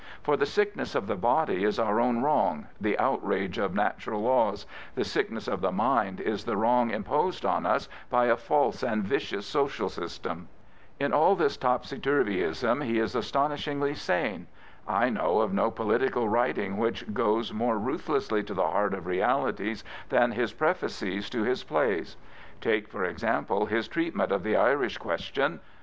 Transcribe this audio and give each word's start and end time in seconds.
For 0.23 0.35
the 0.35 0.47
sickness 0.47 0.95
of 0.95 1.05
the 1.05 1.15
body 1.15 1.63
is 1.63 1.77
our 1.77 1.99
own 1.99 2.23
wrong, 2.23 2.65
the 2.79 2.95
outr4^e 2.99 3.59
of 3.59 3.75
natural 3.75 4.23
laws; 4.23 4.65
the 4.95 5.03
sickness 5.03 5.47
of 5.47 5.61
the 5.61 5.71
mind 5.71 6.19
is 6.19 6.43
the 6.43 6.57
wrong 6.57 6.89
imposed 6.89 7.45
on 7.45 7.67
us 7.67 7.87
by 8.09 8.25
a 8.25 8.35
false 8.35 8.81
and 8.81 9.03
vicious 9.03 9.45
social 9.45 9.89
system. 9.89 10.47
In 10.99 11.13
all 11.13 11.35
this 11.35 11.55
topsy 11.55 11.99
turveyism 11.99 12.83
he 12.83 12.97
is 12.97 13.13
astonishingly 13.13 13.93
sane. 13.93 14.47
I 14.87 15.09
know 15.09 15.37
of 15.39 15.53
no 15.53 15.69
political 15.69 16.27
writing 16.27 16.77
which 16.77 17.13
goes 17.13 17.53
more 17.53 17.77
ruth 17.77 18.07
lessly 18.07 18.41
tq 18.43 18.55
the 18.55 18.69
heart 18.69 18.95
of 18.95 19.05
realities 19.05 19.83
than 20.09 20.31
his 20.31 20.51
prefaces 20.51 21.29
to 21.29 21.43
his 21.43 21.63
plays. 21.63 22.17
Take, 22.59 22.87
for 22.87 23.03
example, 23.05 23.67
his 23.67 23.87
treatment 23.87 24.31
of 24.31 24.41
the 24.41 24.55
Irish 24.55 24.97
question. 24.97 25.59